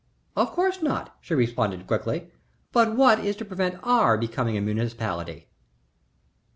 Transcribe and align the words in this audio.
"Of 0.35 0.51
course 0.53 0.81
not," 0.81 1.15
she 1.21 1.35
responded, 1.35 1.85
quickly. 1.85 2.31
"But 2.71 2.95
what 2.95 3.19
is 3.19 3.35
to 3.35 3.45
prevent 3.45 3.79
our 3.83 4.17
becoming 4.17 4.57
a 4.57 4.61
municipality?" 4.61 5.47